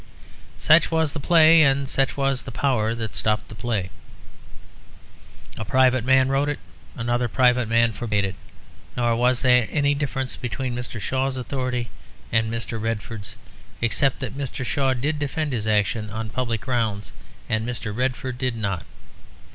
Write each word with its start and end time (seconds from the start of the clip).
Such 0.57 0.89
was 0.89 1.13
the 1.13 1.19
play; 1.19 1.61
and 1.61 1.87
such 1.87 2.17
was 2.17 2.41
the 2.41 2.51
power 2.51 2.95
that 2.95 3.13
stopped 3.13 3.49
the 3.49 3.53
play. 3.53 3.91
A 5.59 5.63
private 5.63 6.03
man 6.03 6.27
wrote 6.27 6.49
it; 6.49 6.57
another 6.95 7.27
private 7.27 7.67
man 7.69 7.91
forbade 7.91 8.25
it; 8.25 8.33
nor 8.97 9.15
was 9.15 9.43
there 9.43 9.67
any 9.69 9.93
difference 9.93 10.35
between 10.37 10.73
Mr. 10.75 10.99
Shaw's 10.99 11.37
authority 11.37 11.91
and 12.31 12.51
Mr. 12.51 12.81
Redford's, 12.81 13.35
except 13.79 14.21
that 14.21 14.35
Mr. 14.35 14.65
Shaw 14.65 14.95
did 14.95 15.19
defend 15.19 15.53
his 15.53 15.67
action 15.67 16.09
on 16.09 16.31
public 16.31 16.61
grounds 16.61 17.11
and 17.47 17.63
Mr. 17.63 17.95
Redford 17.95 18.39
did 18.39 18.55
not. 18.55 18.87